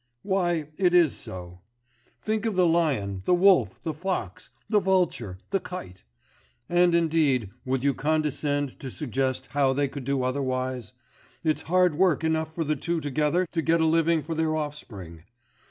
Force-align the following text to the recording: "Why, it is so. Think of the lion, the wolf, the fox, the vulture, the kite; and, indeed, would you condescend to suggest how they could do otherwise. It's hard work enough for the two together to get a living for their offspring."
"Why, 0.23 0.69
it 0.77 0.95
is 0.95 1.15
so. 1.15 1.61
Think 2.23 2.47
of 2.47 2.55
the 2.55 2.65
lion, 2.65 3.21
the 3.25 3.35
wolf, 3.35 3.83
the 3.83 3.93
fox, 3.93 4.49
the 4.67 4.79
vulture, 4.79 5.37
the 5.51 5.59
kite; 5.59 6.03
and, 6.67 6.95
indeed, 6.95 7.51
would 7.65 7.83
you 7.83 7.93
condescend 7.93 8.79
to 8.79 8.89
suggest 8.89 9.49
how 9.51 9.73
they 9.73 9.87
could 9.87 10.03
do 10.05 10.23
otherwise. 10.23 10.93
It's 11.43 11.61
hard 11.61 11.93
work 11.93 12.23
enough 12.23 12.51
for 12.51 12.63
the 12.63 12.75
two 12.75 12.99
together 12.99 13.45
to 13.51 13.61
get 13.61 13.79
a 13.79 13.85
living 13.85 14.23
for 14.23 14.33
their 14.33 14.55
offspring." 14.55 15.21